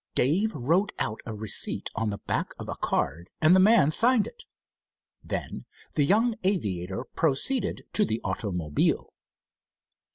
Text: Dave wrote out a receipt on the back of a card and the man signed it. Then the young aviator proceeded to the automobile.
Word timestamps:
Dave 0.15 0.51
wrote 0.55 0.91
out 0.97 1.21
a 1.27 1.33
receipt 1.35 1.91
on 1.93 2.09
the 2.09 2.17
back 2.17 2.55
of 2.57 2.67
a 2.67 2.73
card 2.75 3.29
and 3.39 3.55
the 3.55 3.59
man 3.59 3.91
signed 3.91 4.25
it. 4.25 4.45
Then 5.23 5.65
the 5.93 6.03
young 6.03 6.33
aviator 6.43 7.03
proceeded 7.15 7.83
to 7.93 8.03
the 8.03 8.19
automobile. 8.23 9.13